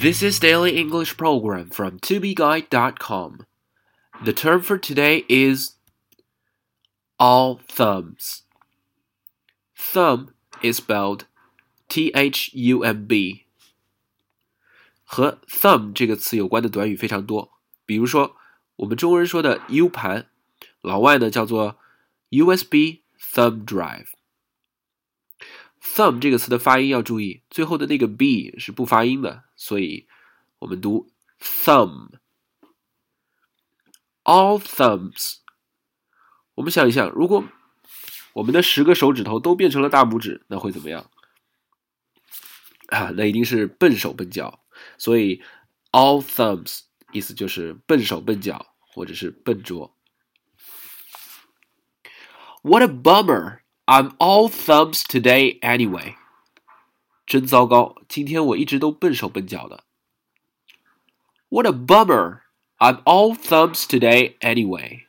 [0.00, 3.46] This is Daily English Program from tobeguide.com.
[4.24, 5.76] The term for today is
[7.18, 8.42] all thumbs.
[9.76, 11.26] Thumb is spelled
[11.88, 13.44] T H U M B.
[15.04, 17.52] 和 thumb 这个词有关的短语非常多，
[17.84, 18.36] 比如说
[18.76, 20.28] 我们中国人说的 U 盘，
[20.80, 21.78] 老外呢叫做
[22.30, 24.06] USB thumb drive。
[25.95, 30.07] Thumb 这个词的发音要注意，最后的那个 b 是不发音的，所以
[30.59, 32.09] 我们读 thumb。
[34.23, 35.37] All thumbs。
[36.55, 37.43] 我们想一想，如果
[38.33, 41.09] 我们的十个手指头都变成了大拇指，那会怎么样？
[42.87, 44.63] 啊，那一定是笨手笨脚。
[44.97, 45.41] 所以
[45.91, 49.97] all thumbs 意思就是笨手笨脚或者是笨拙。
[52.63, 53.59] What a bummer!
[53.86, 56.14] I'm all thumbs today anyway.
[57.26, 59.84] 真糟糕，今天我一直都笨手笨脚的。
[61.48, 62.40] What a bummer!
[62.78, 65.02] I'm all thumbs today anyway.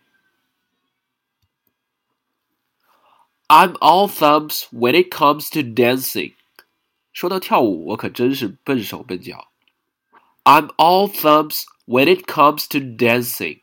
[3.48, 6.34] I'm all thumbs when it comes to dancing.
[7.12, 9.52] 说到跳舞，我可真是笨手笨脚。
[10.44, 13.62] I'm all thumbs when it comes to dancing.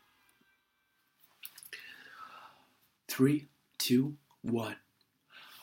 [3.07, 3.47] Three,
[3.77, 4.77] two, one.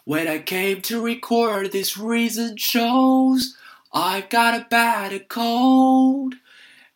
[0.05, 3.55] When I came to record this reason shows
[3.93, 6.35] I've got a bad cold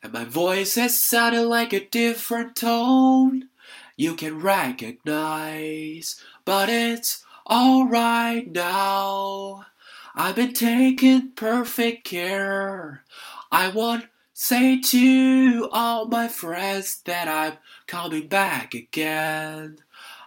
[0.03, 3.49] and my voice has sounded like a different tone
[3.97, 9.65] you can recognize, but it's alright now.
[10.13, 13.03] I've been taking perfect care.
[13.51, 19.79] I want say to all my friends that I'm coming back again.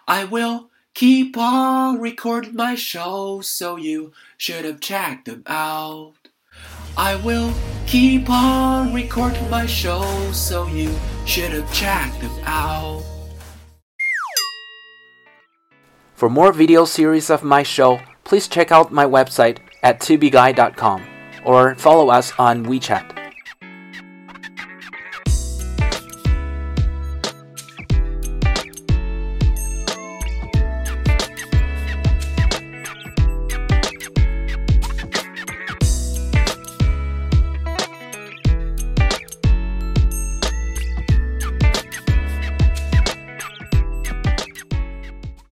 [0.05, 6.13] I will keep on recording my show, so you should have checked them out.
[6.97, 7.53] I will
[7.87, 10.93] keep on recording my show, so you
[11.25, 13.03] should have checked them out.
[16.15, 21.03] For more video series of my show, please check out my website at tubeguy.com
[21.45, 23.20] or follow us on WeChat.